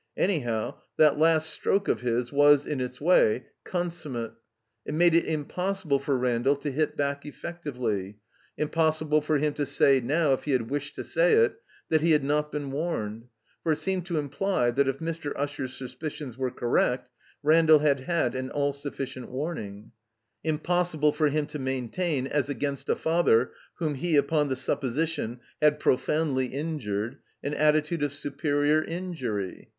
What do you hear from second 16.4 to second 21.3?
correct, Randall had had an all sufficient warning); impossible for